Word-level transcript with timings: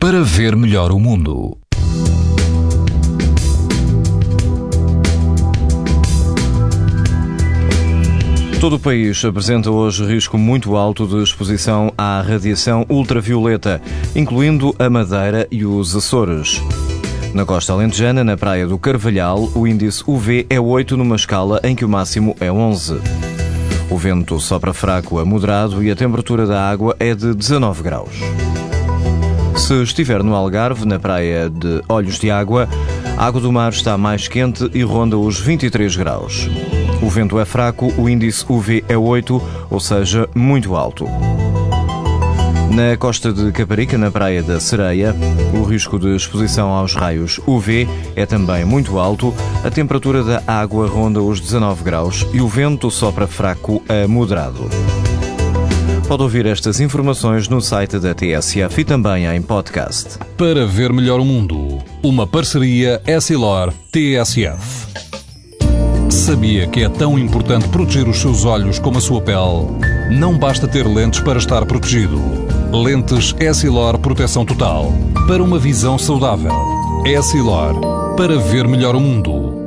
para 0.00 0.22
ver 0.22 0.56
melhor 0.56 0.92
o 0.92 0.98
mundo. 0.98 1.58
Todo 8.58 8.76
o 8.76 8.78
país 8.78 9.22
apresenta 9.26 9.70
hoje 9.70 10.02
risco 10.06 10.38
muito 10.38 10.74
alto 10.74 11.06
de 11.06 11.22
exposição 11.22 11.92
à 11.98 12.22
radiação 12.22 12.86
ultravioleta, 12.88 13.82
incluindo 14.16 14.74
a 14.78 14.88
Madeira 14.88 15.46
e 15.50 15.66
os 15.66 15.94
Açores. 15.94 16.62
Na 17.34 17.44
costa 17.44 17.74
alentejana, 17.74 18.24
na 18.24 18.38
praia 18.38 18.66
do 18.66 18.78
Carvalhal, 18.78 19.50
o 19.54 19.66
índice 19.66 20.02
UV 20.06 20.46
é 20.48 20.58
8 20.58 20.96
numa 20.96 21.16
escala 21.16 21.60
em 21.62 21.76
que 21.76 21.84
o 21.84 21.88
máximo 21.88 22.34
é 22.40 22.50
11. 22.50 22.98
O 23.90 23.98
vento 23.98 24.40
sopra 24.40 24.72
fraco 24.72 25.18
a 25.18 25.26
moderado 25.26 25.84
e 25.84 25.90
a 25.90 25.96
temperatura 25.96 26.46
da 26.46 26.66
água 26.70 26.96
é 26.98 27.14
de 27.14 27.34
19 27.34 27.82
graus. 27.82 28.14
Se 29.60 29.82
estiver 29.82 30.24
no 30.24 30.34
Algarve, 30.34 30.84
na 30.84 30.98
praia 30.98 31.48
de 31.48 31.82
Olhos 31.88 32.18
de 32.18 32.30
Água, 32.30 32.68
a 33.16 33.26
água 33.26 33.40
do 33.40 33.52
mar 33.52 33.70
está 33.70 33.96
mais 33.96 34.26
quente 34.26 34.68
e 34.74 34.82
ronda 34.82 35.16
os 35.16 35.38
23 35.38 35.94
graus. 35.96 36.48
O 37.00 37.08
vento 37.08 37.38
é 37.38 37.44
fraco, 37.44 37.92
o 37.96 38.08
índice 38.08 38.44
UV 38.48 38.82
é 38.88 38.96
8, 38.96 39.40
ou 39.70 39.78
seja, 39.78 40.28
muito 40.34 40.74
alto. 40.74 41.04
Na 42.70 42.96
costa 42.96 43.32
de 43.32 43.52
Caparica, 43.52 43.98
na 43.98 44.10
praia 44.10 44.42
da 44.42 44.58
Sereia, 44.58 45.14
o 45.54 45.62
risco 45.62 45.98
de 45.98 46.16
exposição 46.16 46.70
aos 46.70 46.94
raios 46.94 47.38
UV 47.46 47.86
é 48.16 48.24
também 48.26 48.64
muito 48.64 48.98
alto, 48.98 49.32
a 49.62 49.70
temperatura 49.70 50.24
da 50.24 50.42
água 50.46 50.88
ronda 50.88 51.22
os 51.22 51.38
19 51.38 51.84
graus 51.84 52.26
e 52.32 52.40
o 52.40 52.48
vento 52.48 52.90
sopra 52.90 53.26
fraco 53.26 53.82
a 53.88 54.08
moderado. 54.08 54.68
Pode 56.10 56.24
ouvir 56.24 56.44
estas 56.44 56.80
informações 56.80 57.48
no 57.48 57.60
site 57.60 57.96
da 58.00 58.12
TSF 58.12 58.80
e 58.80 58.84
também 58.84 59.26
em 59.26 59.40
podcast. 59.40 60.18
Para 60.36 60.66
ver 60.66 60.92
melhor 60.92 61.20
o 61.20 61.24
mundo, 61.24 61.78
uma 62.02 62.26
parceria 62.26 63.00
Essilor-TSF. 63.06 64.88
Sabia 66.10 66.66
que 66.66 66.82
é 66.82 66.88
tão 66.88 67.16
importante 67.16 67.68
proteger 67.68 68.08
os 68.08 68.20
seus 68.20 68.44
olhos 68.44 68.80
como 68.80 68.98
a 68.98 69.00
sua 69.00 69.20
pele? 69.20 69.68
Não 70.10 70.36
basta 70.36 70.66
ter 70.66 70.84
lentes 70.84 71.20
para 71.20 71.38
estar 71.38 71.64
protegido. 71.64 72.20
Lentes 72.72 73.32
Essilor 73.38 73.96
Proteção 74.00 74.44
Total. 74.44 74.92
Para 75.28 75.44
uma 75.44 75.60
visão 75.60 75.96
saudável. 75.96 76.50
Essilor. 77.06 78.16
Para 78.16 78.36
ver 78.36 78.66
melhor 78.66 78.96
o 78.96 79.00
mundo. 79.00 79.59